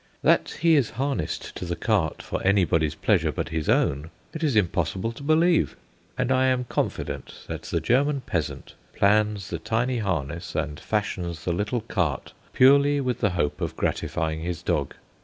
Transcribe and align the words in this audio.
That 0.23 0.57
he 0.61 0.75
is 0.75 0.89
harnessed 0.97 1.55
to 1.57 1.63
the 1.63 1.75
cart 1.75 2.23
for 2.23 2.41
anybody's 2.41 2.95
pleasure 2.95 3.31
but 3.31 3.49
his 3.49 3.69
own 3.69 4.09
it 4.33 4.43
is 4.43 4.55
impossible 4.55 5.11
to 5.11 5.21
believe; 5.21 5.77
and 6.17 6.31
I 6.31 6.47
am 6.47 6.63
confident 6.63 7.35
that 7.45 7.61
the 7.61 7.79
German 7.79 8.21
peasant 8.21 8.73
plans 8.95 9.51
the 9.51 9.59
tiny 9.59 9.99
harness 9.99 10.55
and 10.55 10.79
fashions 10.79 11.45
the 11.45 11.53
little 11.53 11.81
cart 11.81 12.33
purely 12.51 12.99
with 12.99 13.19
the 13.19 13.29
hope 13.37 13.61
of 13.61 13.75
gratifying 13.75 14.41
his 14.41 14.63
dog. 14.63 14.95